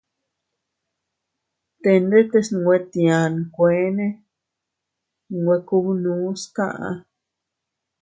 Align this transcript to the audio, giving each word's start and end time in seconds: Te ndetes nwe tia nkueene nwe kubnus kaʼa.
Te 1.81 1.91
ndetes 2.05 2.47
nwe 2.57 2.75
tia 2.91 3.19
nkueene 3.37 4.07
nwe 5.39 5.55
kubnus 5.67 6.41
kaʼa. 6.55 6.91